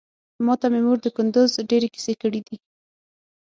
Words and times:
ماته 0.45 0.67
مې 0.71 0.79
مور 0.85 0.97
د 1.03 1.07
کندوز 1.15 1.51
ډېرې 1.69 1.87
کيسې 1.93 2.13
کړې 2.21 2.41
دي. 2.47 2.57